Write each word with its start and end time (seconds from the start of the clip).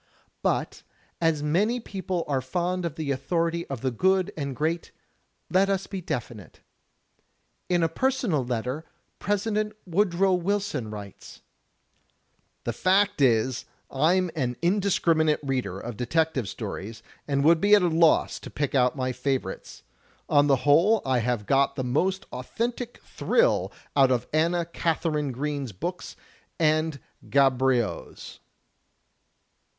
"But, 0.51 0.81
as 1.21 1.43
many 1.43 1.79
people 1.79 2.23
are 2.27 2.41
fond 2.41 2.85
of 2.85 2.95
the 2.95 3.11
authority 3.11 3.67
of 3.67 3.81
the 3.81 3.91
good 3.91 4.33
and 4.35 4.55
great, 4.55 4.89
let 5.47 5.69
us 5.69 5.85
be 5.85 6.01
definite. 6.01 6.61
In 7.69 7.83
a 7.83 7.87
personal 7.87 8.43
letter. 8.43 8.83
President 9.19 9.73
Woodrow 9.85 10.33
Wilson 10.33 10.89
writes: 10.89 11.43
"The 12.63 12.73
fact 12.73 13.21
is, 13.21 13.65
I'm 13.91 14.31
an 14.35 14.55
indiscriminate 14.63 15.39
reader 15.43 15.79
of 15.79 15.97
detective 15.97 16.49
stories 16.49 17.03
and 17.27 17.43
would 17.43 17.61
be 17.61 17.75
at 17.75 17.83
a 17.83 17.87
loss 17.87 18.39
to 18.39 18.49
pick 18.49 18.73
out 18.73 18.95
my 18.95 19.11
favorites. 19.11 19.83
On 20.27 20.47
the 20.47 20.55
whole 20.65 21.03
I 21.05 21.19
have 21.19 21.45
got 21.45 21.75
the 21.75 21.83
most 21.83 22.25
authentic 22.33 22.97
thrill 23.03 23.71
out 23.95 24.09
of 24.09 24.25
Anna 24.33 24.65
Katharine 24.65 25.31
Green's 25.31 25.71
books 25.73 26.15
and 26.59 26.99
Gaboriau's." 27.29 28.39